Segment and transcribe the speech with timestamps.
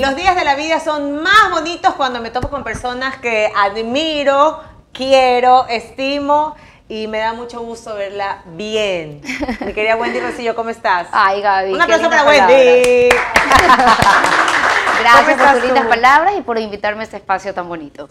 [0.00, 4.58] Los días de la vida son más bonitos cuando me topo con personas que admiro,
[4.94, 6.56] quiero, estimo
[6.88, 9.20] y me da mucho gusto verla bien.
[9.60, 11.08] Mi querida Wendy Rosillo, ¿cómo estás?
[11.12, 11.74] Ay, Gaby.
[11.74, 13.10] Un aplauso para Wendy.
[15.00, 18.08] Gracias por tus lindas palabras y por invitarme a este espacio tan bonito.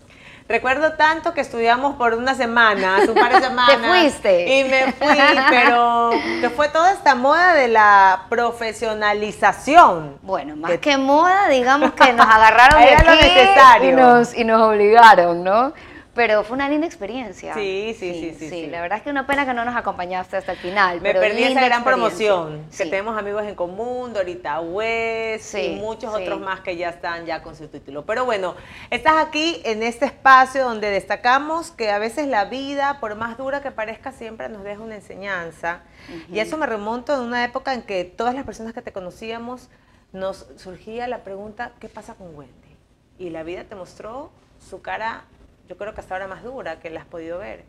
[0.50, 3.79] Recuerdo tanto que estudiamos por unas semanas, un par de semanas.
[3.79, 4.57] Te fuiste.
[4.57, 5.16] Y me fui,
[5.48, 6.09] pero
[6.41, 10.17] que fue toda esta moda de la profesionalización.
[10.23, 13.90] Bueno, más que, moda, digamos que nos agarraron de Era lo aquí necesario.
[13.90, 15.71] Y nos, y nos obligaron, ¿no?
[16.20, 17.54] Pero fue una linda experiencia.
[17.54, 18.68] Sí, sí, sí, sí, sí.
[18.68, 20.98] la verdad es que una pena que no nos acompañaste hasta el final.
[21.00, 22.90] Me pero perdí esa gran promoción, que Sí.
[22.90, 26.22] tenemos amigos en común, Dorita West y Sí, muchos sí.
[26.24, 28.05] otros más que ya están ya con su título.
[28.05, 28.55] Pero bueno,
[28.90, 33.62] estás aquí en este espacio donde destacamos que a veces la vida, por más dura
[33.62, 35.84] que parezca, siempre nos deja una enseñanza.
[36.30, 39.70] Y eso me remonto en una época en que todas las personas que te conocíamos
[40.12, 42.76] nos surgía la pregunta, ¿qué pasa con Wendy?
[43.18, 45.24] Y la vida te mostró su cara,
[45.70, 47.63] yo creo que hasta ahora más dura que la has podido ver,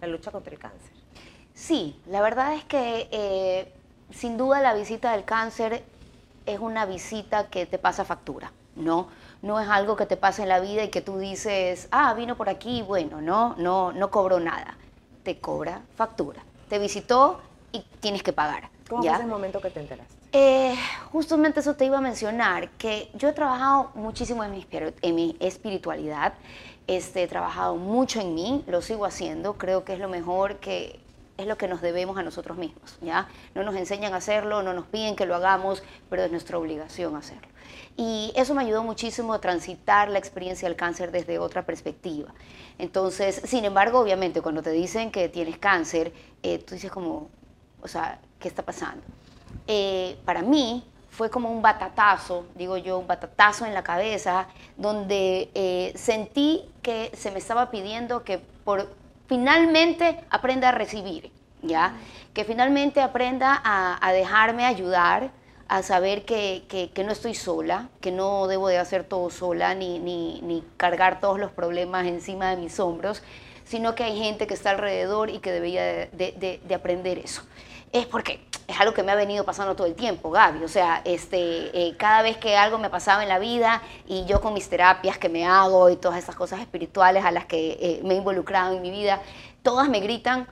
[0.00, 0.90] la lucha contra el cáncer.
[1.54, 3.72] Sí, la verdad es que eh,
[4.10, 5.84] sin duda la visita del cáncer
[6.46, 9.08] es una visita que te pasa factura, ¿no?
[9.40, 12.36] No es algo que te pasa en la vida y que tú dices, ah, vino
[12.36, 14.76] por aquí, bueno, no, no, no cobró nada.
[15.22, 16.42] Te cobra factura.
[16.68, 18.68] Te visitó y tienes que pagar.
[18.88, 20.14] ¿Cómo fue ese momento que te enteraste?
[20.32, 20.74] Eh,
[21.12, 25.36] justamente eso te iba a mencionar, que yo he trabajado muchísimo en mi, en mi
[25.40, 26.34] espiritualidad,
[26.88, 30.98] este, he trabajado mucho en mí, lo sigo haciendo, creo que es lo mejor que
[31.36, 33.28] es lo que nos debemos a nosotros mismos, ¿ya?
[33.54, 37.14] No nos enseñan a hacerlo, no nos piden que lo hagamos, pero es nuestra obligación
[37.14, 37.46] hacerlo.
[37.96, 42.34] Y eso me ayudó muchísimo a transitar la experiencia del cáncer desde otra perspectiva.
[42.76, 47.28] Entonces, sin embargo, obviamente, cuando te dicen que tienes cáncer, eh, tú dices como,
[47.82, 49.04] o sea, ¿qué está pasando?
[49.68, 50.82] eh, para mí
[51.18, 54.46] fue como un batatazo, digo yo, un batatazo en la cabeza,
[54.76, 58.88] donde eh, sentí que se me estaba pidiendo que por
[59.26, 61.94] finalmente aprenda a recibir, ¿ya?
[62.34, 65.30] Que finalmente aprenda a, a dejarme ayudar,
[65.66, 69.74] a saber que, que- que no estoy sola, que no debo de hacer todo sola,
[69.74, 73.24] ni, ni, ni cargar todos los problemas encima de mis hombros,
[73.64, 77.18] sino que hay gente que está alrededor y que debería de- de- de- de aprender
[77.18, 77.42] eso
[77.90, 80.62] es porque es algo que me ha venido pasando todo el tiempo, Gaby.
[80.62, 81.38] O sea, este,
[81.72, 85.16] eh, cada vez que algo me pasaba en la vida y yo con mis terapias
[85.16, 88.76] que me hago y todas esas cosas espirituales a las que eh, me he involucrado
[88.76, 89.22] en mi vida,
[89.62, 90.46] todas me gritan,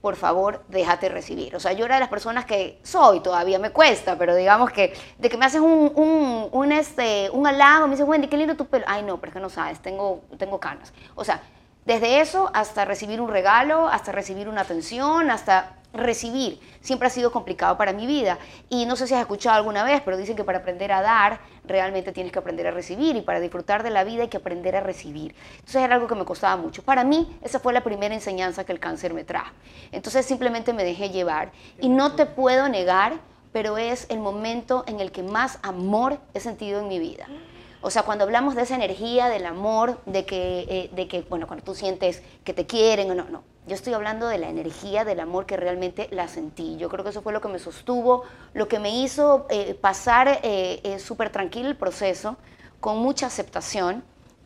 [0.00, 1.54] por favor, déjate recibir.
[1.54, 4.92] O sea, yo era de las personas que soy, todavía me cuesta, pero digamos que
[5.18, 8.66] de que me haces un, un, este, un halago, me dices, Wendy, qué lindo tu
[8.66, 8.84] pelo.
[8.88, 10.92] Ay, no, pero es que no sabes, tengo, tengo canas.
[11.14, 11.40] O sea,
[11.84, 17.32] desde eso hasta recibir un regalo, hasta recibir una atención, hasta recibir, siempre ha sido
[17.32, 18.38] complicado para mi vida.
[18.68, 21.40] Y no sé si has escuchado alguna vez, pero dicen que para aprender a dar,
[21.64, 24.76] realmente tienes que aprender a recibir y para disfrutar de la vida hay que aprender
[24.76, 25.34] a recibir.
[25.54, 26.82] Entonces era algo que me costaba mucho.
[26.82, 29.52] Para mí, esa fue la primera enseñanza que el cáncer me trajo.
[29.92, 33.14] Entonces simplemente me dejé llevar y no te puedo negar,
[33.52, 37.26] pero es el momento en el que más amor he sentido en mi vida.
[37.82, 41.46] O sea, cuando hablamos de esa energía, del amor, de que, eh, de que bueno,
[41.46, 43.42] cuando tú sientes que te quieren o no, no.
[43.66, 46.76] Yo estoy hablando de la energía, del amor que realmente la sentí.
[46.76, 48.24] Yo creo que eso fue lo que me sostuvo,
[48.54, 52.36] lo que me hizo eh, pasar eh, eh, súper tranquilo el proceso,
[52.80, 54.02] con mucha aceptación,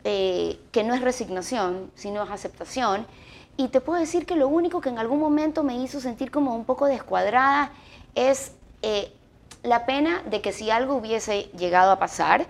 [0.07, 3.07] eh, que no es resignación, sino es aceptación.
[3.57, 6.53] Y te puedo decir que lo único que en algún momento me hizo sentir como
[6.53, 7.71] un poco descuadrada
[8.13, 8.51] es
[8.83, 9.11] eh,
[9.63, 12.45] la pena de que si algo hubiese llegado a pasar,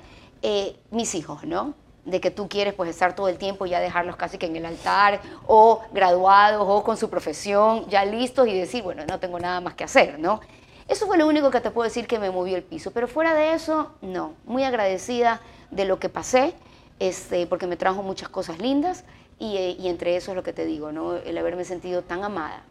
[0.47, 1.73] eh, mis hijos, ¿no?
[2.05, 4.63] De que tú quieres pues estar todo el tiempo ya dejarlos casi que en el
[4.67, 9.59] altar o graduados o con su profesión ya listos y decir, bueno, no tengo nada
[9.59, 10.41] más que hacer, ¿no?
[10.87, 13.33] Eso fue lo único que te puedo decir que me movió el piso, pero fuera
[13.33, 14.33] de eso, no.
[14.45, 15.41] Muy agradecida
[15.71, 16.53] de lo que pasé,
[16.99, 19.03] este, porque me trajo muchas cosas lindas
[19.39, 21.15] y, eh, y entre eso es lo que te digo, ¿no?
[21.15, 22.61] El haberme sentido tan amada.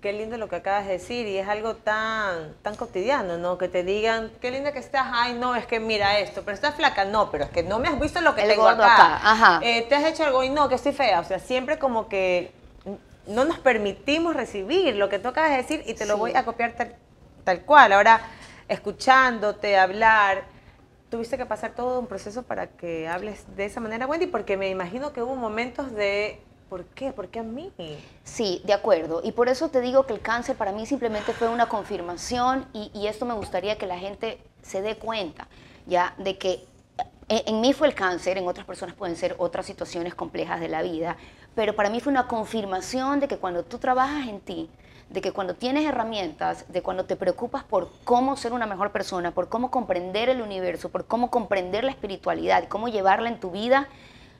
[0.00, 3.58] Qué lindo lo que acabas de decir y es algo tan, tan cotidiano, ¿no?
[3.58, 6.74] Que te digan, qué linda que estás, ay, no, es que mira esto, pero estás
[6.76, 9.16] flaca, no, pero es que no me has visto lo que El tengo gordo acá.
[9.16, 9.60] acá, ajá.
[9.64, 12.52] Eh, te has hecho algo y no, que estoy fea, o sea, siempre como que
[13.26, 16.20] no nos permitimos recibir lo que tú acabas de decir y te lo Sí.
[16.20, 16.94] voy a copiar tal,
[17.42, 17.92] tal cual.
[17.92, 18.20] Ahora,
[18.68, 20.44] escuchándote hablar,
[21.10, 24.68] tuviste que pasar todo un proceso para que hables de esa manera, Wendy, porque me
[24.68, 27.12] imagino que hubo momentos de, ¿por qué?
[27.12, 27.72] ¿Por qué a mí?
[28.24, 29.20] Sí, de acuerdo.
[29.24, 33.06] Y por eso te digo que el cáncer para mí simplemente fue una confirmación y,
[33.06, 35.48] esto me gustaría que la gente se dé cuenta,
[35.86, 36.64] ya, de que
[37.28, 40.82] en, mí fue el cáncer, en otras personas pueden ser otras situaciones complejas de la
[40.82, 41.16] vida,
[41.54, 44.68] pero para mí fue una confirmación de que cuando tú trabajas en ti,
[45.08, 49.30] de que cuando tienes herramientas, de cuando te preocupas por cómo ser una mejor persona,
[49.30, 53.88] por cómo comprender el universo, por cómo comprender la espiritualidad cómo llevarla en tu vida,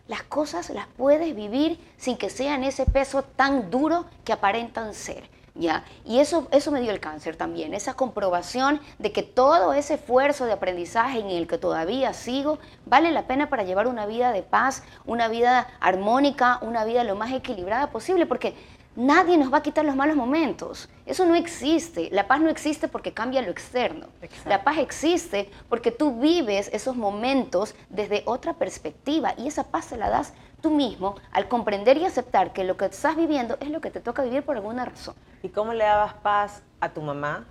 [0.09, 5.29] las cosas las puedes vivir sin que sean ese peso tan duro que aparentan ser.
[5.59, 5.85] ¿ya?
[6.05, 10.47] Y eso, eso me dio el cáncer también, esa comprobación de que todo ese esfuerzo
[10.47, 14.43] de aprendizaje en el que todavía sigo vale la pena para llevar una vida de
[14.43, 18.55] paz, una vida armónica, una vida lo más equilibrada posible, porque
[18.97, 20.89] nadie nos va a quitar los malos momentos.
[21.05, 22.09] Eso no existe.
[22.11, 24.09] La paz no existe porque cambia lo externo.
[24.47, 29.97] La paz existe porque tú vives esos momentos desde otra perspectiva y esa paz se
[29.97, 33.81] la das tú mismo al comprender y aceptar que lo que estás viviendo es lo
[33.81, 35.15] que te toca vivir por alguna razón.
[35.43, 37.45] ¿Y cómo le dabas paz a tu mamá?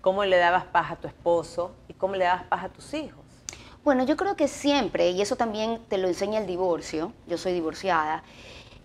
[0.00, 1.72] ¿Cómo le dabas paz a tu esposo?
[1.88, 3.26] ¿Y cómo le dabas paz a tus hijos?
[3.84, 7.52] Bueno, yo creo que siempre, y eso también te lo enseña el divorcio, yo soy
[7.52, 8.24] divorciada,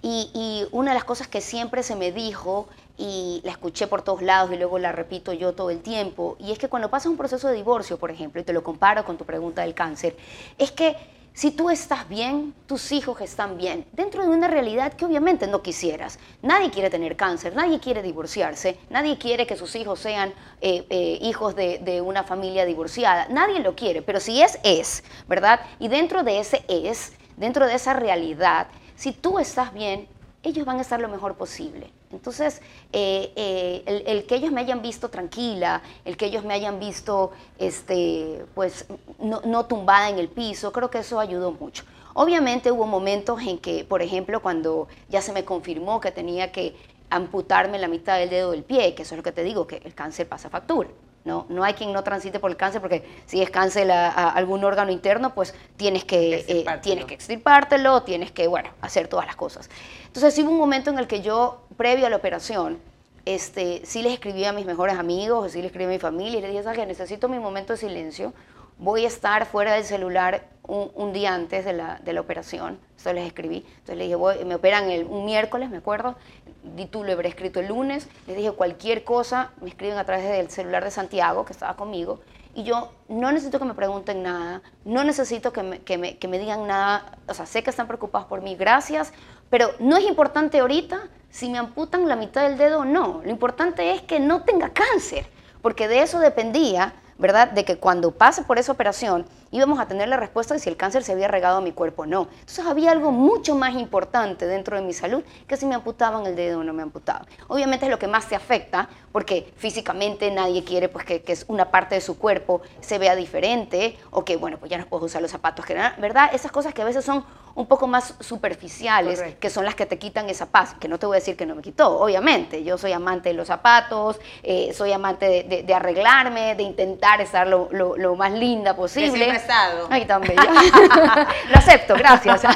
[0.02, 2.68] y, una de las cosas que siempre se me dijo,
[2.98, 6.52] y la escuché por todos lados y luego la repito yo todo el tiempo, y
[6.52, 9.18] es que cuando pasas un proceso de divorcio, por ejemplo, y te lo comparo con
[9.18, 10.16] tu pregunta del cáncer,
[10.58, 10.96] es que
[11.34, 15.62] si tú estás bien, tus hijos están bien, dentro de una realidad que obviamente no
[15.62, 16.20] quisieras.
[16.42, 21.20] Nadie quiere tener cáncer, nadie quiere divorciarse, nadie quiere que sus hijos sean eh, eh,
[21.22, 25.62] hijos de, de, una familia divorciada, nadie lo quiere, pero si es, es, ¿verdad?
[25.80, 28.68] Y dentro de ese es, dentro de esa realidad,
[29.02, 30.08] si tú estás bien,
[30.44, 31.90] ellos van a estar lo mejor posible.
[32.12, 32.62] Entonces,
[32.94, 37.32] eh, eh, el, que ellos me hayan visto tranquila, el que ellos me hayan visto
[37.58, 38.86] este, pues,
[39.20, 41.84] no, tumbada en el piso, creo que eso ayudó mucho.
[42.14, 46.76] Obviamente hubo momentos en que, por ejemplo, cuando ya se me confirmó que tenía que
[47.10, 49.78] amputarme la mitad del dedo del pie, que eso es lo que te digo, que
[49.78, 50.90] el cáncer pasa factura.
[51.24, 54.64] No, no hay quien no transite por el cáncer porque si es cáncer a, algún
[54.64, 59.36] órgano interno, pues tienes que, eh, tienes que extirpártelo, tienes que, bueno, hacer todas las
[59.36, 59.70] cosas.
[60.08, 62.80] Entonces hubo un momento en el que yo, previo a la operación,
[63.26, 66.42] este, sí les escribí a mis mejores amigos, sí les escribí a mi familia y
[66.42, 68.34] les dije, que necesito mi momento de silencio,
[68.80, 73.12] voy a estar fuera del celular un, día antes de la, de la, operación, eso
[73.12, 76.16] les escribí, entonces les dije, me operan el, un miércoles, me acuerdo,
[76.64, 80.30] di tú lo habré escrito el lunes, les dije cualquier cosa, me escriben a través
[80.30, 82.22] del celular de Santiago, que estaba conmigo,
[82.56, 86.28] y yo no necesito que me pregunten nada, no necesito que me, que me, que
[86.30, 89.12] me digan nada, o sea, sé que están preocupados por mí, gracias,
[89.50, 93.30] pero no es importante ahorita si me amputan la mitad del dedo o no, lo
[93.30, 95.26] importante es que no tenga cáncer,
[95.62, 97.52] porque de eso dependía ¿verdad?
[97.52, 100.78] De que cuando pase por esa operación íbamos a tener la respuesta de si el
[100.78, 102.28] cáncer se había regado a mi cuerpo o no.
[102.32, 106.36] Entonces había algo mucho más importante dentro de mi salud que si me amputaban el
[106.36, 107.26] dedo o no me amputaban.
[107.48, 111.70] Obviamente es lo que más te afecta porque físicamente nadie quiere pues, que, que una
[111.70, 115.22] parte de su cuerpo se vea diferente o que, bueno, pues ya no puedo usar
[115.22, 116.30] los zapatos, ¿verdad?
[116.34, 117.24] Esas cosas que a veces son
[117.56, 121.06] un poco más superficiales, que son las que te quitan esa paz, que no te
[121.06, 122.64] voy a decir que no me quitó, obviamente.
[122.64, 127.70] Yo soy amante de los zapatos, eh, soy amante de, arreglarme, de intentar estar lo,
[127.72, 129.26] lo, más linda posible.
[129.26, 129.88] Que estado.
[129.90, 130.44] Ay, tan bella.
[131.50, 132.42] lo acepto, gracias.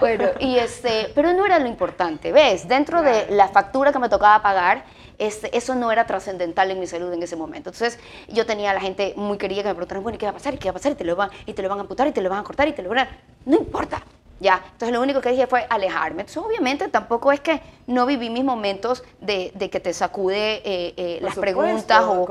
[0.00, 2.68] bueno, y este, pero no era lo importante, ¿ves?
[2.68, 4.84] Dentro de la factura que me tocaba pagar,
[5.18, 7.70] este, eso no era trascendental en mi salud en ese momento.
[7.70, 7.98] Entonces
[8.28, 10.34] yo tenía a la gente muy querida que me preguntaron, bueno, ¿y qué va a
[10.34, 10.54] pasar?
[10.54, 10.92] ¿Y qué va a pasar?
[10.92, 12.44] Y te lo van, y te lo van a amputar, y te lo van a
[12.44, 13.08] cortar, y te lo van a...
[13.44, 14.02] No importa,
[14.40, 14.62] ya.
[14.72, 16.22] Entonces lo único que dije fue alejarme.
[16.22, 21.18] Entonces obviamente tampoco es que no viví mis momentos de, que te sacude eh, eh,
[21.22, 22.26] las preguntas o,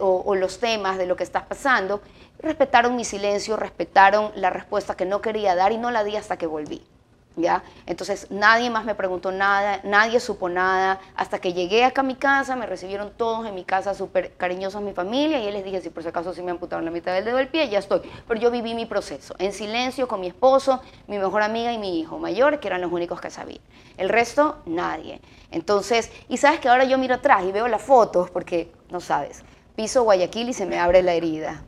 [0.00, 2.00] o, los temas de lo que estás pasando.
[2.40, 6.36] Respetaron mi silencio, respetaron la respuesta que no quería dar y no la di hasta
[6.36, 6.82] que volví.
[7.40, 7.62] ¿Ya?
[7.86, 12.14] Entonces nadie más me preguntó nada, nadie supo nada, hasta que llegué acá a mi
[12.14, 15.90] casa, me recibieron todos en mi casa súper cariñosos mi familia y les dije si
[15.90, 18.00] por si acaso si me amputaron la mitad del dedo del pie, ya estoy.
[18.26, 22.00] Pero yo viví mi proceso en silencio con mi esposo, mi mejor amiga y mi
[22.00, 23.60] hijo mayor, que eran los únicos que sabían.
[23.96, 25.20] El resto, nadie.
[25.50, 29.42] Entonces, y sabes que ahora yo miro atrás y veo las fotos, porque no sabes,
[29.76, 31.64] piso Guayaquil y se me abre la herida.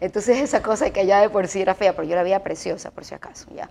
[0.00, 2.90] Entonces esa cosa que ya de por sí era fea, pero yo la veía preciosa
[2.90, 3.68] por si acaso, ¿ya?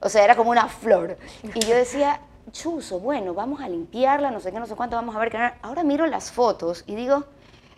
[0.00, 1.18] O sea, era como una flor.
[1.42, 2.20] Y yo decía,
[2.52, 5.52] chuzo, bueno, vamos a limpiarla, no sé qué, no sé cuánto, vamos a ver qué.
[5.62, 7.24] Ahora miro las fotos y digo,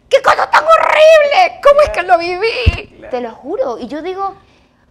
[0.09, 1.61] ¡qué cosa tan horrible!
[1.63, 3.07] ¿Cómo es que lo viví?
[3.11, 3.79] Te lo juro.
[3.79, 4.35] Y yo digo,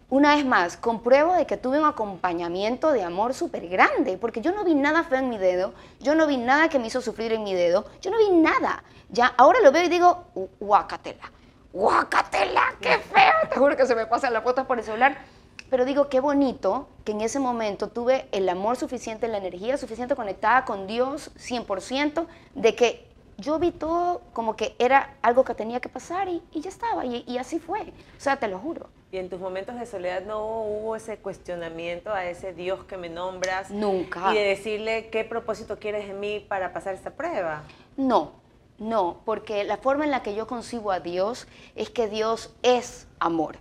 [0.09, 4.51] una vez más, compruebo de que tuve un acompañamiento de amor súper grande, porque yo
[4.51, 7.31] no vi nada feo en mi dedo, yo no vi nada que me hizo sufrir
[7.33, 8.83] en mi dedo, yo no vi nada.
[9.09, 10.25] Ya, ahora lo veo y digo,
[10.59, 11.31] guacatela,
[11.71, 13.33] guacatela, qué feo.
[13.49, 15.17] Te juro que se me pasan las fotos por el celular
[15.69, 20.15] pero digo, qué bonito que en ese momento tuve el amor suficiente, la energía suficiente
[20.15, 25.79] conectada con Dios 100%, de que yo vi todo como que era algo que tenía
[25.79, 27.81] que pasar y, ya estaba, y, así fue.
[27.81, 28.89] O sea, te lo juro.
[29.11, 33.09] ¿Y en tus momentos de soledad no hubo ese cuestionamiento a ese Dios que me
[33.09, 33.71] nombras?
[33.71, 34.31] Nunca.
[34.31, 37.63] Y de decirle qué propósito quieres en mí para pasar esta prueba.
[37.97, 38.33] No,
[38.77, 43.07] no, porque la forma en la que yo concibo a Dios es que Dios es
[43.19, 43.57] amor.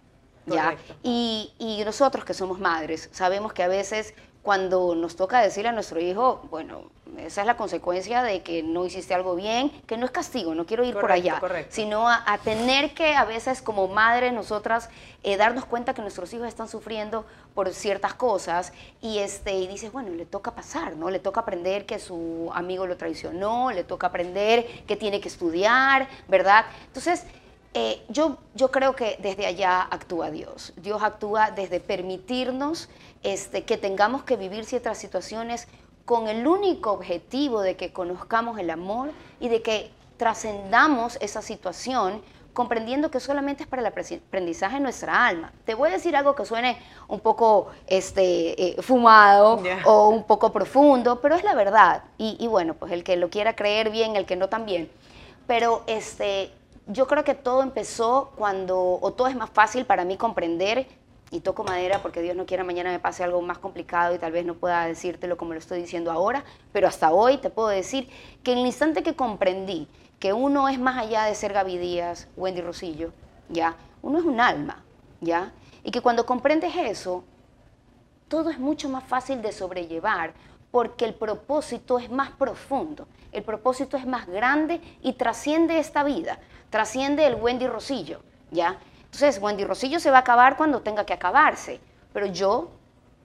[0.48, 0.76] ¿Ya?
[1.02, 4.14] Y, y nosotros que somos madres sabemos que a veces
[4.48, 6.84] cuando nos toca decirle a nuestro hijo, bueno,
[7.18, 10.64] esa es la consecuencia de que no hiciste algo bien, que no es castigo, no
[10.64, 11.38] quiero ir por allá,
[11.68, 14.88] sino a, tener que a veces como madre nosotras
[15.22, 19.92] eh, darnos cuenta que nuestros hijos están sufriendo por ciertas cosas y, este, y dices,
[19.92, 21.10] bueno, le toca pasar, ¿no?
[21.10, 26.08] Le toca aprender que su amigo lo traicionó, le toca aprender que tiene que estudiar,
[26.26, 26.64] ¿verdad?
[26.86, 27.24] Entonces,
[27.74, 30.72] eh, yo, yo creo que desde allá actúa Dios.
[30.76, 32.88] Dios actúa desde permitirnos
[33.22, 35.68] este, que tengamos que vivir ciertas situaciones
[36.04, 39.10] con el único objetivo de que conozcamos el amor
[39.40, 42.22] y de que trascendamos esa situación
[42.58, 45.52] comprendiendo que solamente es para el aprendizaje de nuestra alma.
[45.64, 50.50] Te voy a decir algo que suene un poco este, eh, fumado o un poco
[50.50, 52.02] profundo, pero es la verdad.
[52.18, 54.90] Y, bueno, pues el que lo quiera creer bien, el que no también.
[55.46, 56.50] Pero este,
[56.88, 60.86] yo creo que todo empezó cuando, o todo es más fácil para mí comprender
[61.30, 64.32] y toco madera porque Dios no quiera mañana me pase algo más complicado y tal
[64.32, 68.08] vez no pueda decírtelo como lo estoy diciendo ahora, pero hasta hoy te puedo decir
[68.42, 69.86] que en el instante que comprendí
[70.18, 73.12] que uno es más allá de ser Gaby Díaz, Wendy Rosillo,
[73.50, 73.76] ¿ya?
[74.00, 74.82] Uno es un alma,
[75.20, 75.52] ¿ya?
[75.84, 77.22] Y que cuando comprendes eso,
[78.28, 80.32] todo es mucho más fácil de sobrellevar
[80.70, 86.38] porque el propósito es más profundo, el propósito es más grande y trasciende esta vida,
[86.70, 88.20] trasciende el Wendy Rosillo,
[88.50, 88.78] ¿ya?
[89.04, 91.80] Entonces, Wendy Rosillo se va a acabar cuando tenga que acabarse,
[92.12, 92.70] pero yo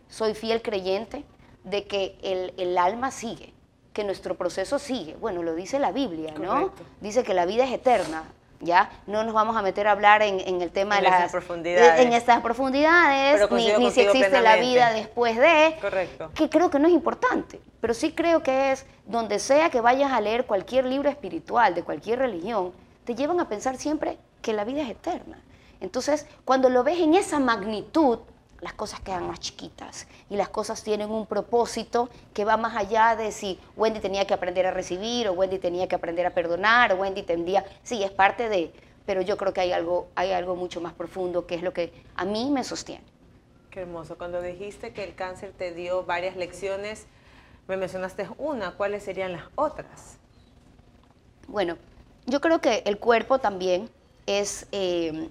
[0.07, 1.25] soy fiel creyente
[1.63, 2.17] de que
[2.57, 3.53] el, alma sigue,
[3.91, 5.15] que nuestro proceso sigue.
[5.15, 6.71] Bueno, lo dice la Biblia, ¿no?
[7.01, 8.23] Dice que la vida es eterna,
[8.63, 8.89] ¿ya?
[9.07, 11.31] No nos vamos a meter a hablar en, el tema en de las...
[11.31, 12.05] Profundidades.
[12.05, 15.77] En estas profundidades, ni, si existe la vida después de...
[15.81, 16.31] Correcto.
[16.33, 20.11] Que creo que no es importante, pero sí creo que es donde sea que vayas
[20.11, 24.63] a leer cualquier libro espiritual de cualquier religión, te llevan a pensar siempre que la
[24.63, 25.39] vida es eterna.
[25.81, 28.19] Entonces, cuando lo ves en esa magnitud,
[28.63, 33.15] las cosas quedan más chiquitas y las cosas tienen un propósito que va más allá
[33.15, 36.93] de si Wendy tenía que aprender a recibir o Wendy tenía que aprender a perdonar
[36.93, 38.71] o Wendy tendría, sí, es parte de,
[39.05, 41.91] pero yo creo que hay algo, hay algo mucho más profundo que es lo que
[42.15, 43.03] a mí me sostiene.
[43.69, 44.17] Qué hermoso.
[44.17, 47.05] Cuando dijiste que el cáncer te dio varias lecciones,
[47.67, 50.17] me mencionaste una, ¿cuáles serían las otras?
[51.47, 51.77] Bueno,
[52.25, 53.89] yo creo que el cuerpo también
[54.25, 54.67] es...
[54.71, 55.29] Eh,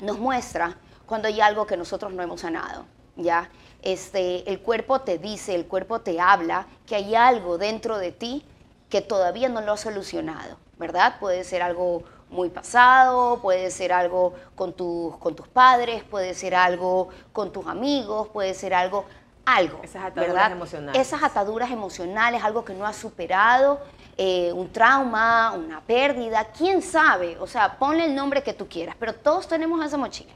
[0.00, 0.76] nos muestra
[1.08, 2.84] cuando hay algo que nosotros no hemos sanado,
[3.16, 3.48] ¿ya?
[3.82, 8.44] Este, el cuerpo te dice, el cuerpo te habla que hay algo dentro de ti
[8.90, 11.18] que todavía no lo has solucionado, ¿verdad?
[11.18, 16.54] Puede ser algo muy pasado, puede ser algo con tus, con tus padres, puede ser
[16.54, 19.06] algo con tus amigos, puede ser algo,
[19.46, 19.80] algo.
[19.82, 21.00] Esas ataduras emocionales.
[21.00, 23.80] Esas ataduras emocionales, algo que no has superado,
[24.18, 28.94] eh, un trauma, una pérdida, quién sabe, o sea, ponle el nombre que tú quieras,
[28.98, 30.32] pero todos tenemos esa mochila.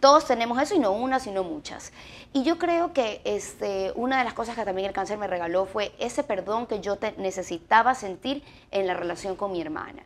[0.00, 1.92] Todos tenemos eso y no una, sino muchas.
[2.32, 5.66] Y yo creo que este, una de las cosas que también el cáncer me regaló
[5.66, 10.02] fue ese perdón que yo necesitaba sentir en la relación con mi hermana.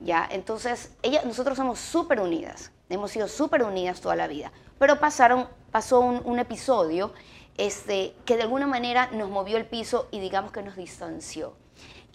[0.00, 0.26] ¿ya?
[0.30, 5.48] Entonces, ella, nosotros somos súper unidas, hemos sido súper unidas toda la vida, pero pasaron,
[5.70, 7.12] pasó un, un episodio
[7.56, 11.54] este, que de alguna manera nos movió el piso y digamos que nos distanció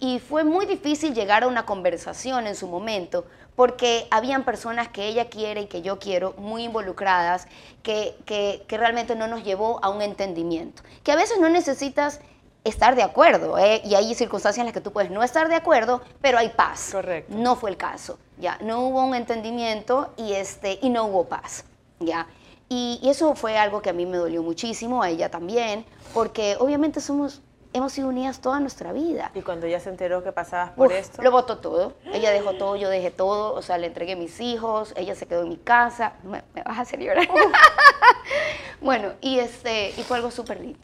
[0.00, 5.06] y fue muy difícil llegar a una conversación en su momento porque habían personas que
[5.06, 7.46] ella quiere y que yo quiero muy involucradas
[7.82, 10.82] que, que, realmente no nos llevó a un entendimiento.
[11.04, 12.20] Que a veces no necesitas
[12.64, 13.82] estar de acuerdo ¿eh?
[13.84, 16.88] y hay circunstancias en las que tú puedes no estar de acuerdo, pero hay paz.
[16.92, 17.34] Correcto.
[17.36, 18.56] No fue el caso, ya.
[18.62, 21.64] No hubo un entendimiento y, este, y no hubo paz,
[21.98, 22.26] ya.
[22.70, 26.56] Y, y eso fue algo que a mí me dolió muchísimo, a ella también, porque
[26.58, 27.42] obviamente somos
[27.72, 29.30] hemos sido unidas toda nuestra vida.
[29.34, 31.22] Y cuando ella se enteró que pasabas por esto.
[31.22, 31.94] Lo votó todo.
[32.12, 33.54] Ella dejó todo, yo dejé todo.
[33.54, 36.14] O sea, le entregué mis hijos, ella se quedó en mi casa.
[36.22, 37.28] Me, vas a hacer llorar.
[38.80, 40.78] bueno, y, este, y fue algo súper lindo.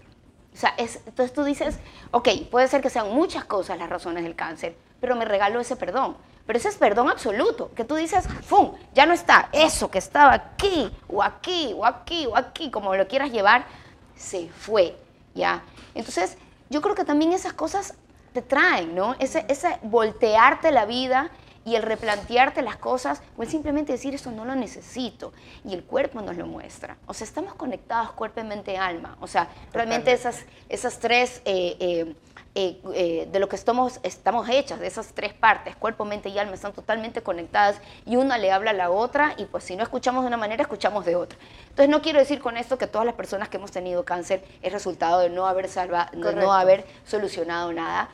[0.52, 1.78] O sea, es, entonces tú dices,
[2.12, 5.76] ok, puede ser que sean muchas cosas las razones del cáncer, pero me regaló ese
[5.76, 6.16] perdón.
[6.46, 8.72] Pero ese es perdón absoluto, que tú dices, ¡fum!
[8.94, 9.48] Ya no está.
[9.52, 13.66] Eso que estaba aquí, o aquí, o aquí, o aquí, como lo quieras llevar,
[14.14, 14.96] se fue.
[15.34, 15.62] ¿Ya?
[15.94, 16.38] Entonces,
[16.70, 17.94] yo creo que también esas cosas
[18.32, 19.14] te traen, ¿no?
[19.18, 21.30] Ese, ese voltearte la vida
[21.66, 25.32] y el replantearte las cosas, o el simplemente decir eso no lo necesito.
[25.64, 26.96] Y el cuerpo nos lo muestra.
[27.06, 29.16] O sea, estamos conectados cuerpo, mente, alma.
[29.20, 32.14] O sea, realmente esas, esas tres eh, eh,
[32.58, 36.38] eh, eh, de lo que estamos, estamos hechas, de esas tres partes, cuerpo, mente y
[36.38, 39.82] alma, están totalmente conectadas y una le habla a la otra y pues si no
[39.82, 41.38] escuchamos de una manera, escuchamos de otra.
[41.68, 44.72] Entonces no quiero decir con esto que todas las personas que hemos tenido cáncer es
[44.72, 48.08] resultado de no haber, salva, de no haber solucionado nada.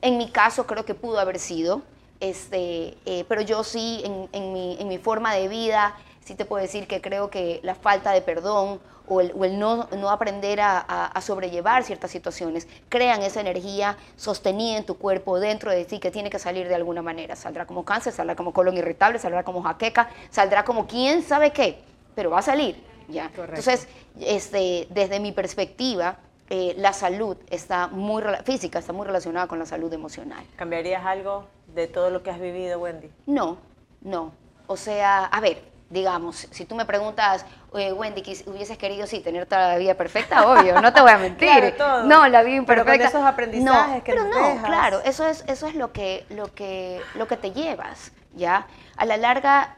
[0.00, 1.82] En mi caso creo que pudo haber sido,
[2.20, 6.44] este, eh, pero yo sí en, en, mi, en mi forma de vida, sí te
[6.44, 8.78] puedo decir que creo que la falta de perdón
[9.12, 14.96] o el, no, no, aprender a, sobrellevar ciertas situaciones, crean esa energía sostenida en tu
[14.96, 17.36] cuerpo, dentro de ti, que tiene que salir de alguna manera.
[17.36, 21.80] Saldrá como cáncer, saldrá como colon irritable, saldrá como jaqueca, saldrá como quién sabe qué,
[22.14, 22.82] pero va a salir.
[23.08, 23.30] ¿ya?
[23.36, 23.88] Entonces,
[24.20, 26.16] este, desde mi perspectiva,
[26.50, 30.44] eh, la salud está muy física está muy relacionada con la salud emocional.
[30.56, 33.10] ¿Cambiarías algo de todo lo que has vivido, Wendy?
[33.26, 33.58] No,
[34.02, 34.32] no.
[34.66, 39.68] O sea, a ver, digamos, si tú me preguntas, Wendy, hubieses querido sí tener toda
[39.68, 41.74] la vida perfecta, obvio, no te voy a mentir.
[42.06, 42.92] No, la vida imperfecta.
[42.92, 46.52] Pero esos aprendizajes no, que pero no, claro, eso es eso es lo que lo
[46.54, 48.66] que lo que te llevas, ¿ya?
[48.96, 49.76] A la larga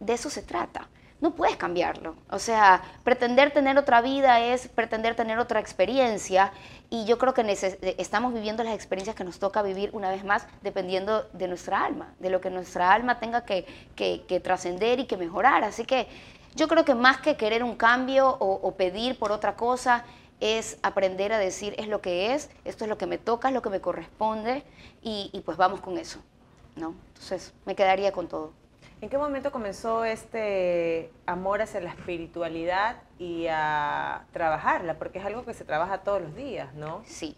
[0.00, 0.88] de eso se trata
[1.20, 2.14] no puedes cambiarlo.
[2.30, 6.52] O sea, pretender tener otra vida es pretender tener otra experiencia
[6.88, 7.42] y yo creo que
[7.98, 12.14] estamos viviendo las experiencias que nos toca vivir una vez más dependiendo de nuestra alma,
[12.18, 13.64] de lo que nuestra alma tenga que,
[14.42, 15.62] trascender y que mejorar.
[15.64, 16.08] Así que
[16.54, 20.04] yo creo que más que querer un cambio o, pedir por otra cosa,
[20.40, 23.54] es aprender a decir es lo que es, esto es lo que me toca, es
[23.54, 24.64] lo que me corresponde
[25.02, 26.18] y, y pues vamos con eso.
[26.76, 26.94] ¿no?
[27.08, 28.52] Entonces me quedaría con todo.
[29.02, 34.98] ¿En qué momento comenzó este amor hacia la espiritualidad y a trabajarla?
[34.98, 37.02] Porque es algo que se trabaja todos los días, ¿no?
[37.06, 37.34] Sí.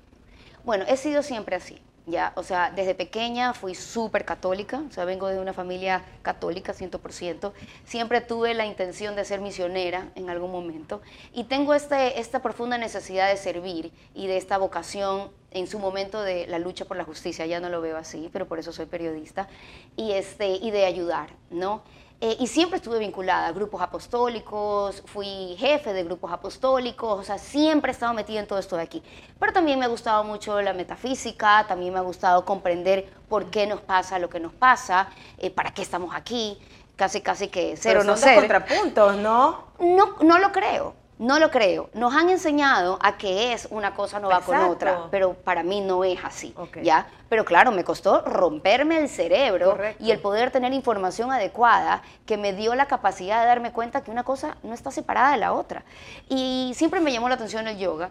[0.64, 1.80] Bueno, he sido siempre así.
[2.06, 2.32] ¿Ya?
[2.36, 7.52] O sea, desde pequeña fui súper católica, o sea, vengo de una familia católica 100%.
[7.84, 11.00] Siempre tuve la intención de ser misionera en algún momento
[11.32, 16.22] y tengo este, esta profunda necesidad de servir y de esta vocación en su momento
[16.22, 18.86] de la lucha por la justicia, ya no lo veo así, pero por eso soy
[18.86, 19.48] periodista,
[19.96, 21.82] y, este, y de ayudar, ¿no?
[22.24, 27.36] Eh, y siempre estuve vinculada a grupos apostólicos, fui jefe de grupos apostólicos, o sea,
[27.36, 29.02] siempre he estado metida en todo esto de aquí.
[29.40, 33.66] Pero también me ha gustado mucho la metafísica, también me ha gustado comprender por qué
[33.66, 36.60] nos pasa lo que nos pasa, eh, para qué estamos aquí,
[36.94, 38.36] casi casi que cero no ser.
[38.36, 39.72] contrapuntos, ¿no?
[39.80, 40.94] No, no lo creo.
[41.22, 41.88] No lo creo.
[41.94, 45.80] Nos han enseñado a que es una cosa no va con otra, pero para mí
[45.80, 47.06] no es así, ¿ya?
[47.28, 52.52] Pero claro, me costó romperme el cerebro y el poder tener información adecuada que me
[52.52, 55.84] dio la capacidad de darme cuenta que una cosa no está separada de la otra.
[56.28, 58.10] Y siempre me llamó la atención el yoga.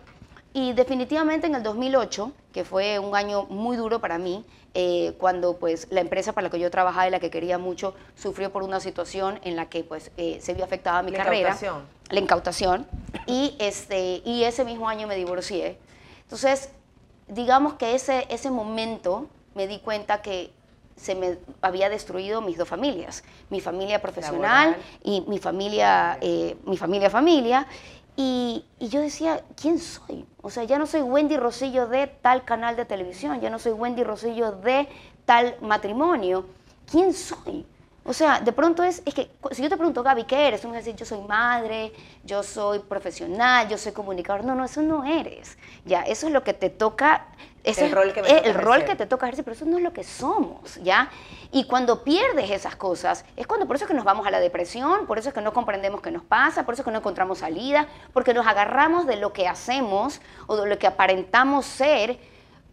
[0.54, 5.58] Y definitivamente en el 2008, que fue un año muy duro para mí, eh, cuando
[5.58, 8.64] pues la empresa para la que yo trabajaba y la que quería mucho sufrió por
[8.64, 11.50] una situación en la que pues eh, se vio afectada mi carrera.
[11.50, 11.84] Incautación.
[12.10, 12.88] La incautación.
[13.28, 15.78] Y, este, y ese mismo año me divorcié.
[16.24, 16.70] Entonces,
[17.28, 20.52] digamos que ese, ese momento me di cuenta que
[20.96, 26.78] se me había destruido mis dos familias, mi familia profesional y mi familia, eh, mi
[26.78, 27.68] familia familia.
[28.15, 30.26] Y, yo decía, ¿quién soy?
[30.41, 33.71] O sea, ya no soy Wendy Rosillo de tal canal de televisión, ya no soy
[33.71, 34.88] Wendy Rosillo de
[35.26, 36.45] tal matrimonio.
[36.89, 37.65] ¿Quién soy?
[38.04, 40.62] O sea, de pronto es, es que si yo te pregunto, Gaby, ¿qué eres?
[40.62, 44.44] Tú me vas a decir, yo soy madre, yo soy profesional, yo soy comunicador.
[44.44, 45.58] No, no, eso no eres.
[45.86, 47.28] Ya, eso es lo que te toca.
[47.64, 49.84] Es el rol que, me el rol que te toca ejercer, pero eso no es
[49.84, 51.12] lo que somos, ¿ya?
[51.52, 54.40] Y cuando pierdes esas cosas, es cuando por eso es que nos vamos a la
[54.40, 56.98] depresión, por eso es que no comprendemos qué nos pasa, por eso es que no
[56.98, 62.18] encontramos salida, porque nos agarramos de lo que hacemos o de lo que aparentamos ser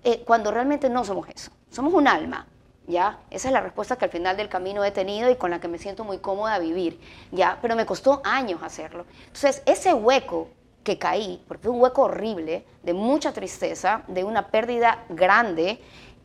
[0.05, 1.51] eh, cuando realmente no somos eso.
[1.71, 2.47] Somos un alma,
[2.89, 3.21] ¿ya?
[3.31, 5.69] Esa es la respuesta que al final del camino he tenido y con la que
[5.69, 6.99] me siento muy cómoda a vivir,
[7.31, 7.59] ¿ya?
[7.63, 9.05] Pero me costó años hacerlo.
[9.27, 10.49] Entonces, ese hueco
[10.83, 15.81] que caí, porque fue un hueco horrible, de mucha tristeza, de una pérdida grande,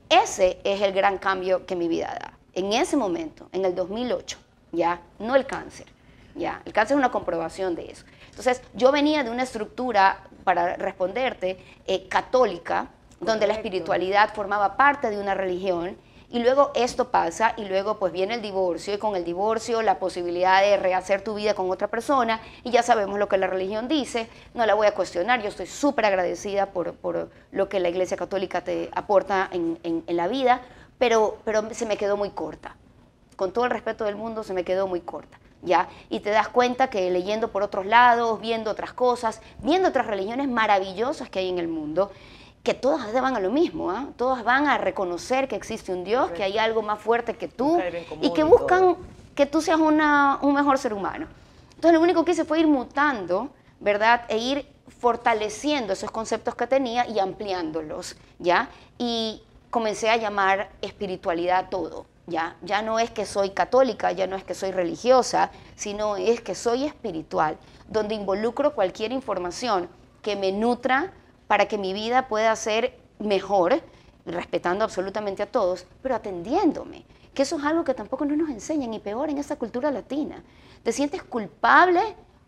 [0.10, 2.38] ese es el gran cambio que mi vida da.
[2.54, 4.38] En ese momento, en el 2008,
[4.71, 5.02] ¿ya?
[5.19, 5.88] No el cáncer,
[6.34, 6.62] ¿ya?
[6.65, 8.06] El cáncer es una comprobación de eso.
[8.30, 12.88] Entonces, yo venía de una estructura, para responderte, eh, católica,
[13.19, 15.97] donde la espiritualidad formaba parte de una religión
[16.34, 20.00] y luego esto pasa y luego pues viene el divorcio y con el divorcio la
[20.00, 23.88] posibilidad de rehacer tu vida con otra persona y ya sabemos lo que la religión
[23.88, 27.89] dice, no la voy a cuestionar, yo estoy súper agradecida por, por, lo que la
[27.89, 30.62] Iglesia Católica te aporta en, en, la vida,
[30.98, 32.76] pero, pero se me quedó muy corta.
[33.36, 35.38] Con todo el respeto del mundo se me quedó muy corta.
[35.62, 35.88] ¿Ya?
[36.10, 40.50] Y te das cuenta que leyendo por otros lados, viendo otras cosas, viendo otras religiones
[40.50, 42.12] maravillosas que hay en el mundo,
[42.63, 44.08] que todas van a lo mismo, ¿ah?
[44.15, 47.80] todas van a reconocer que existe un Dios, que hay algo más fuerte que tú
[48.21, 48.95] y que buscan
[49.36, 51.28] que tú seas una, un mejor ser humano.
[51.76, 53.49] Entonces lo único que hice fue ir mutando,
[53.82, 54.21] ¿verdad?
[54.30, 54.65] E ir
[54.99, 58.69] fortaleciendo esos conceptos que tenía y ampliándolos, ¿ya?
[58.97, 62.56] Y comencé a llamar espiritualidad todo, ¿ya?
[62.62, 66.56] Ya no es que soy católica, ya no es que soy religiosa, sino es que
[66.56, 67.58] soy espiritual,
[67.89, 69.89] donde involucro cualquier información
[70.21, 71.12] que me nutra
[71.47, 73.82] para que mi vida pueda ser mejor,
[74.25, 77.06] respetando absolutamente a todos, pero atendiéndome.
[77.34, 80.43] Que eso es algo que tampoco no nos enseñan y peor en esta cultura latina.
[80.84, 82.01] Te sientes culpable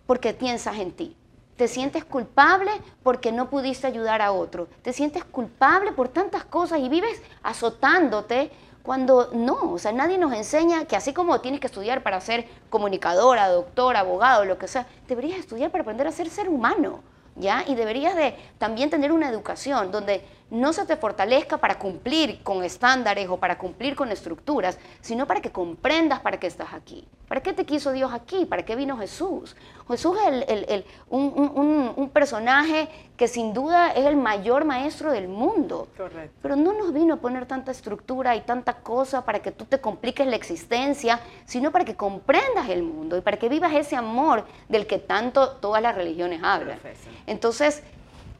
[0.05, 1.17] porque piensas en ti.
[1.57, 4.67] Te sientes culpable porque no pudiste ayudar a otro.
[4.81, 8.51] Te sientes culpable por tantas cosas y vives azotándote
[8.85, 12.47] cuando no, o sea, nadie nos enseña que así como tienes que estudiar para ser
[12.69, 17.01] comunicadora, doctor, abogado, lo que sea, deberías estudiar para aprender a ser ser humano,
[17.35, 17.63] ¿ya?
[17.67, 22.63] Y deberías de también tener una educación donde no se te fortalezca para cumplir con
[22.63, 27.07] estándares o para cumplir con estructuras, sino para que comprendas para qué estás aquí.
[27.27, 28.45] ¿Para qué te quiso Dios aquí?
[28.45, 29.55] ¿Para qué vino Jesús?
[29.87, 30.17] Jesús
[30.47, 35.87] es un, personaje que sin duda es el mayor maestro del mundo.
[35.95, 36.37] Correcto.
[36.41, 39.79] Pero no nos vino a poner tanta estructura y tanta cosa para que tú te
[39.79, 44.45] compliques la existencia, sino para que comprendas el mundo y para que vivas ese amor
[44.67, 46.79] del que tanto todas las religiones hablan.
[47.25, 47.83] Entonces,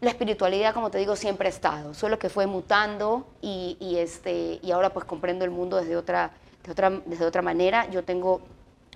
[0.02, 4.72] la espiritualidad, como te digo, siempre ha estado, solo que fue mutando y, este, y
[4.72, 6.32] ahora pues comprendo el mundo desde otra,
[6.70, 7.90] otra, desde otra manera.
[7.90, 8.42] Yo tengo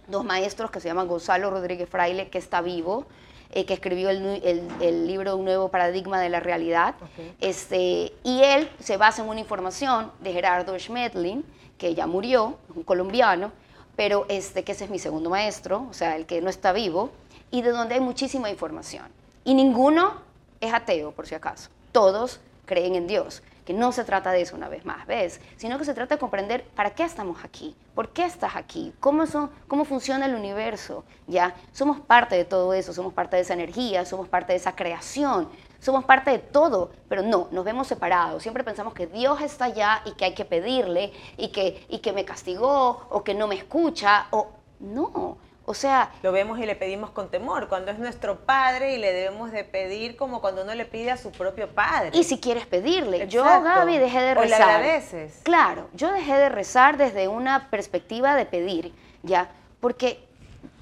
[0.08, 3.06] dos maestros que se llaman Gonzalo Rodríguez Fraile, que está vivo,
[3.52, 6.96] eh, que escribió el, libro Un nuevo paradigma de la realidad.
[7.42, 11.44] Este, y él se basa en una información de Gerardo Schmedlin,
[11.78, 13.52] que ya murió, un colombiano,
[13.96, 17.10] pero este, que ese es mi segundo maestro, o sea, el que no está vivo,
[17.52, 19.06] y de donde hay muchísima información.
[19.44, 20.22] Y ninguno
[20.62, 21.70] es ateo, por si acaso.
[21.92, 25.40] Todos creen en Dios, que no se trata de eso una vez más, ¿ves?
[25.56, 29.28] Sino que se trata de comprender para qué estamos aquí, por qué estás aquí, cómo,
[29.28, 31.54] son, cómo funciona el universo, ¿ya?
[31.72, 35.50] Somos parte de todo eso, somos parte de esa energía, somos parte de esa creación,
[35.80, 38.42] somos parte de todo, pero no, nos vemos separados.
[38.42, 42.12] Siempre pensamos que Dios está allá y que hay que pedirle y que, y que
[42.12, 44.48] me castigó o que no me escucha o
[44.80, 45.38] no.
[45.70, 46.12] O sea...
[46.24, 49.64] Lo vemos y le pedimos con temor, cuando es nuestro padre y le debemos de
[49.64, 52.10] pedir como cuando uno le pide a su propio padre.
[52.18, 53.28] Y si quieres pedirle.
[53.28, 54.62] Yo, Gaby, dejé de rezar.
[54.62, 55.42] O le agradeces.
[55.44, 59.52] Claro, yo dejé de rezar desde una perspectiva de pedir, ¿ya?
[59.80, 60.20] Porque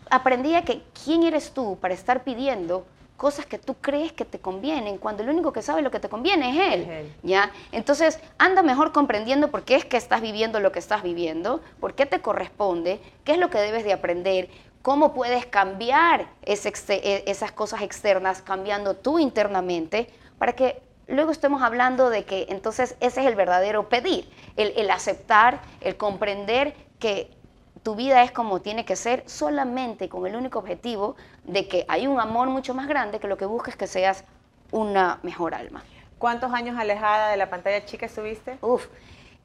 [0.09, 4.39] aprendí a que quién eres tú para estar pidiendo cosas que tú crees que te
[4.39, 7.51] convienen, cuando el único que sabe lo que te conviene es él, es él, ¿ya?
[7.71, 11.95] Entonces, anda mejor comprendiendo por qué es que estás viviendo lo que estás viviendo, por
[11.95, 14.49] qué te corresponde, qué es lo que debes de aprender,
[14.81, 22.09] cómo puedes cambiar e, esas cosas externas cambiando tú internamente para que luego estemos hablando
[22.09, 27.31] de que entonces ese es el verdadero pedir, el, aceptar, el comprender que
[27.83, 32.07] tu vida es como tiene que ser solamente con el único objetivo de que hay
[32.07, 34.25] un amor mucho más grande que lo que busques que seas
[34.71, 35.83] una mejor alma.
[36.17, 38.57] ¿Cuántos años alejada de la pantalla chica estuviste?
[38.61, 38.87] Uf,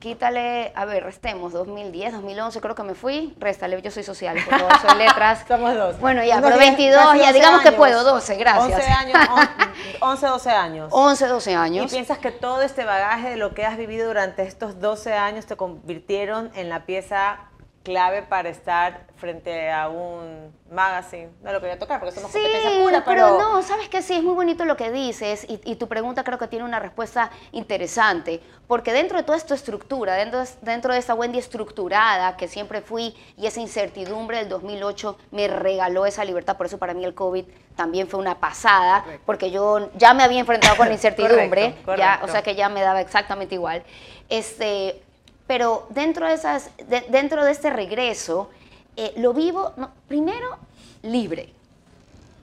[0.03, 4.59] quítale, a ver, restemos, 2010, 2011 creo que me fui, réstale, yo soy social, por
[4.59, 5.45] favor, soy letras.
[5.49, 6.01] Somos dos.
[6.01, 8.81] Bueno, ya, pero 22, ya digamos que puedo, 12, gracias.
[8.81, 9.19] 11 años,
[10.01, 10.89] 11, 12 años.
[10.91, 11.87] 11, 12 años.
[11.87, 15.47] ¿Y piensas que todo este bagaje de lo que has vivido durante estos 12 años
[15.47, 17.39] te convirtieron en la pieza
[17.83, 21.31] clave para estar frente a un magazine.
[21.43, 23.39] No lo quería tocar porque somos sí, competencia pura, pero...
[23.39, 26.49] no, sabes que sí, es muy bonito lo que dices y, tu pregunta creo que
[26.49, 31.39] tiene una respuesta interesante, porque dentro de toda esta estructura, dentro, dentro de esa Wendy
[31.39, 36.79] estructurada que siempre fui y esa incertidumbre del 2008 me regaló esa libertad, por eso
[36.79, 37.45] para mí el COVID
[37.77, 42.29] también fue una pasada, porque yo ya me había enfrentado con la incertidumbre, Ya, o
[42.29, 43.83] sea que ya me daba exactamente igual.
[44.29, 45.03] Este,
[45.53, 46.71] pero dentro de, esas,
[47.11, 48.49] dentro de este regreso,
[48.97, 49.75] eh, lo vivo,
[50.09, 50.57] primero,
[51.03, 51.53] libre.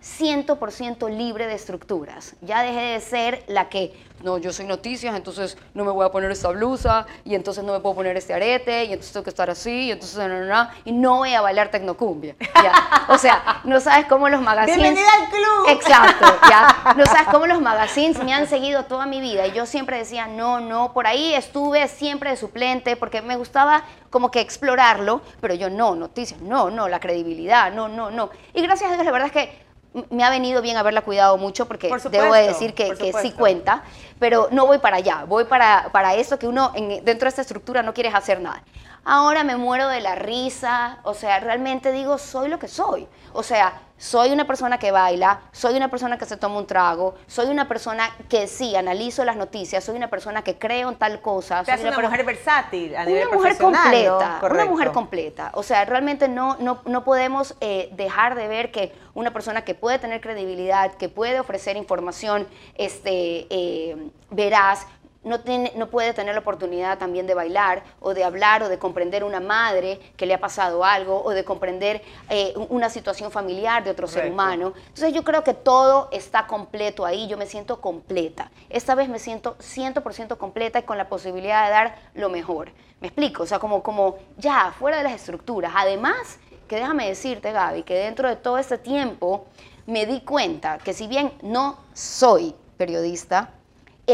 [0.01, 2.35] 100% libre de estructuras.
[2.41, 6.09] Ya dejé de ser la que, no, yo soy noticias, entonces no me voy a
[6.09, 9.29] poner esta blusa, y entonces no me puedo poner este arete, y entonces tengo que
[9.29, 12.35] estar así, y entonces no, no, no, y no voy a bailar tecnocumbia.
[12.39, 13.05] ¿ya?
[13.09, 14.79] O sea, no sabes cómo los magazines...
[14.79, 15.69] ¡Bienvenida al club!
[15.69, 16.93] Exacto, ya.
[16.95, 20.27] No sabes cómo los magazines me han seguido toda mi vida, y yo siempre decía,
[20.27, 25.53] no, no, por ahí estuve siempre de suplente, porque me gustaba como que explorarlo, pero
[25.53, 28.29] yo no, noticias, no, no, la credibilidad, no, no, no.
[28.53, 29.68] Y gracias a Dios, la verdad es que
[30.09, 33.83] me ha venido bien haberla cuidado mucho porque debo decir que, sí cuenta,
[34.19, 37.81] pero no voy para allá, voy para, para eso que uno dentro de esta estructura
[37.81, 38.63] no quieres hacer nada.
[39.05, 43.07] Ahora me muero de la risa, o sea, realmente digo, soy lo que soy.
[43.33, 47.15] O sea, soy una persona que baila, soy una persona que se toma un trago,
[47.27, 51.21] soy una persona que sí, analizo las noticias, soy una persona que creo en tal
[51.21, 51.63] cosa.
[51.63, 55.51] Te soy una, mujer versátil a nivel Una mujer completa, una mujer completa.
[55.53, 59.75] O sea, realmente no, no, no podemos eh, dejar de ver que una persona que
[59.75, 63.97] puede tener credibilidad, que puede ofrecer información este, eh,
[64.29, 64.87] veraz,
[65.29, 68.77] no, tiene, no puede tener la oportunidad también de bailar o de hablar o de
[68.77, 73.83] comprender una madre que le ha pasado algo o de comprender eh, una situación familiar
[73.83, 74.73] de otro ser humano.
[74.75, 78.51] Entonces yo creo que todo está completo ahí, yo me siento completa.
[78.69, 82.71] Esta vez me siento 100% completa y con la posibilidad de dar lo mejor.
[82.99, 83.43] ¿Me explico?
[83.43, 85.71] O sea, como, como ya, fuera de las estructuras.
[85.75, 89.45] Además, que déjame decirte, Gaby, que dentro de todo este tiempo
[89.85, 93.51] me di cuenta que si bien no soy periodista,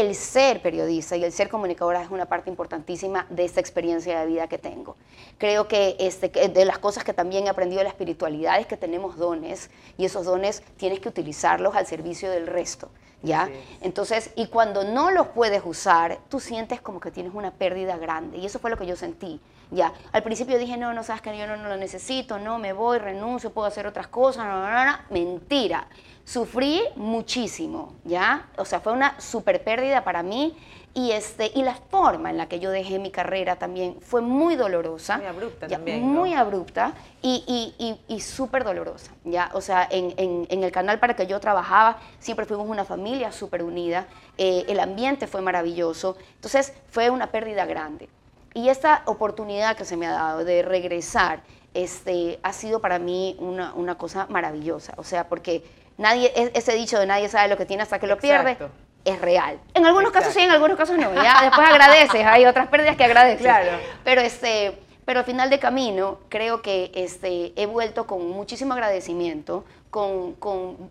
[0.00, 4.26] el ser periodista y el ser comunicadora es una parte importantísima de esta experiencia de
[4.26, 4.96] vida que tengo.
[5.38, 8.76] Creo que, este, de las cosas que también he aprendido de la espiritualidad es que
[8.76, 12.90] tenemos dones y esos dones tienes que utilizarlos al servicio del resto.
[13.22, 13.48] ¿Ya?
[13.80, 18.38] Entonces, y cuando no los puedes usar, tú sientes como que tienes una pérdida grande.
[18.38, 19.40] Y eso fue lo que yo sentí.
[19.70, 19.92] ¿Ya?
[20.12, 22.98] Al principio dije, no, no sabes que yo no, no lo necesito, no, me voy,
[22.98, 25.86] renuncio, puedo hacer otras cosas, no, no, no, mentira.
[26.24, 28.48] Sufrí muchísimo, ¿ya?
[28.56, 30.56] O sea, fue una super pérdida para mí
[30.96, 34.56] y, este, y la forma en la que yo dejé mi carrera también fue muy
[34.56, 35.18] dolorosa.
[35.18, 36.00] Muy abrupta también.
[36.02, 39.50] Muy abrupta y, y, y, súper dolorosa, ¿ya?
[39.52, 43.30] O sea, en, en, en, el canal para que yo trabajaba siempre fuimos una familia
[43.30, 44.06] súper unida,
[44.38, 48.08] eh, el ambiente fue maravilloso, entonces fue una pérdida grande.
[48.56, 51.42] Y esta oportunidad que se me ha dado de regresar
[51.74, 55.62] este, ha sido para mí una, una cosa maravillosa, o sea, porque
[55.98, 58.56] nadie, e, ese dicho de nadie sabe lo que tiene hasta que lo pierde,
[59.04, 59.60] es real.
[59.74, 61.12] En algunos casos sí, en algunos casos no.
[61.22, 63.42] Ya después agradeces, hay otras pérdidas que agradeces.
[63.42, 63.72] Claro.
[64.04, 69.66] Pero este, pero al final de camino creo que este, he vuelto con muchísimo agradecimiento,
[69.90, 70.90] con, con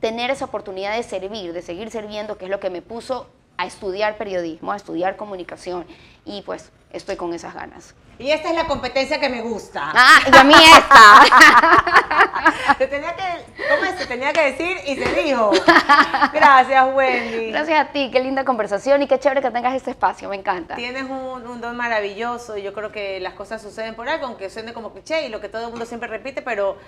[0.00, 3.26] tener esa oportunidad de servir, de seguir sirviendo, que es lo que me puso
[3.60, 5.86] a estudiar periodismo, a estudiar comunicación
[6.24, 7.94] y pues estoy con esas ganas.
[8.18, 9.92] Y esta es la competencia que me gusta.
[9.94, 12.74] Ah, y a mí esta.
[12.78, 13.22] se tenía que,
[13.68, 13.98] ¿cómo es?
[13.98, 15.50] Se tenía que decir y se dijo.
[16.32, 17.50] Gracias, Wendy.
[17.50, 20.76] Gracias a ti, qué linda conversación y qué chévere que tengas este espacio, me encanta.
[20.76, 24.48] Tienes un, un don maravilloso y yo creo que las cosas suceden por algo, aunque
[24.48, 26.78] suene como cliché y lo que todo el mundo siempre repite, pero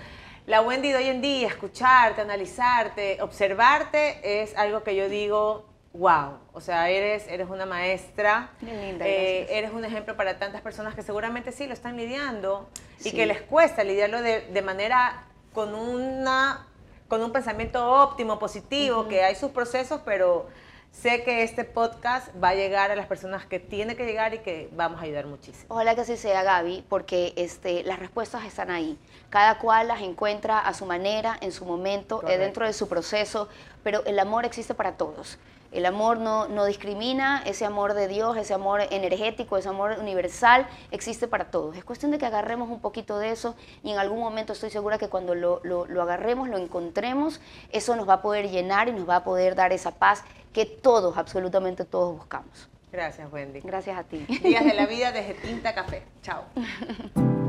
[0.47, 6.39] la Wendy de hoy en día, escucharte, analizarte, observarte, es algo que yo digo, wow,
[6.53, 11.51] o sea, eres, eres una maestra, eh, eres un ejemplo para tantas personas que seguramente
[11.51, 12.67] sí lo están lidiando
[13.03, 16.67] y que les cuesta lidiarlo de, manera con una
[17.07, 20.47] con un pensamiento óptimo, positivo, que hay sus procesos, pero
[20.91, 24.39] sé que este podcast va a llegar a las personas que tiene que llegar y
[24.39, 25.65] que vamos a ayudar muchísimo.
[25.67, 28.97] Ojalá que así sea, Gaby, porque este, las respuestas están ahí.
[29.29, 33.47] Cada cual las encuentra a su manera, en su momento, eh, dentro de su proceso,
[33.83, 35.37] pero el amor existe para todos.
[35.73, 40.67] El amor no, no, discrimina, ese amor de Dios, ese amor energético, ese amor universal
[40.91, 41.75] existe para todos.
[41.75, 44.97] Es cuestión de que agarremos un poquito de eso y en algún momento estoy segura
[44.97, 49.09] que cuando lo, lo, agarremos, lo encontremos, eso nos va a poder llenar y nos
[49.09, 52.69] va a poder dar esa paz que todos, absolutamente todos buscamos.
[52.91, 53.61] Gracias, Wendy.
[53.61, 54.19] Gracias a ti.
[54.43, 56.03] Días de la vida desde Tinta Café.
[56.21, 56.43] Chao.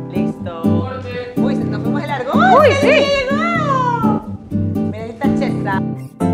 [0.08, 0.62] Listo.
[1.36, 2.32] Uy, nos fuimos de largo.
[2.32, 3.02] Uy, sí.
[4.90, 6.33] Mira esta.